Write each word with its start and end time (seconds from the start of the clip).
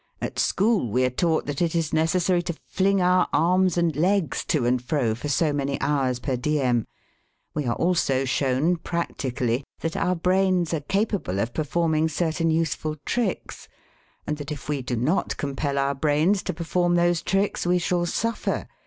At 0.19 0.39
school 0.39 0.89
we 0.89 1.05
are 1.05 1.11
taught 1.11 1.45
that 1.45 1.61
it 1.61 1.75
is 1.75 1.93
necessary 1.93 2.41
to 2.49 2.57
fling 2.65 3.03
our 3.03 3.27
arms 3.31 3.77
and 3.77 3.95
legs 3.95 4.43
to 4.45 4.65
and 4.65 4.81
fro 4.83 5.13
for 5.13 5.29
so 5.29 5.53
many 5.53 5.79
hours 5.79 6.17
per 6.19 6.35
diem. 6.35 6.87
We 7.53 7.67
are 7.67 7.75
also 7.75 8.25
shown, 8.25 8.77
practically, 8.77 9.63
that 9.81 9.95
our 9.95 10.15
brains 10.15 10.73
are 10.73 10.79
capable 10.81 11.37
of 11.39 11.53
performing 11.53 12.09
certain 12.09 12.49
useful 12.49 12.95
tricks, 13.05 13.67
and 14.25 14.37
that 14.37 14.51
if 14.51 14.67
we 14.67 14.81
do 14.81 14.95
not 14.95 15.37
compel 15.37 15.77
our 15.77 15.93
brains 15.93 16.41
to 16.45 16.53
perform 16.55 16.95
those 16.95 17.21
tricks 17.21 17.67
we 17.67 17.77
shall 17.77 18.07
suffer. 18.07 18.67